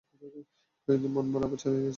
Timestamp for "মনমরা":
1.11-1.39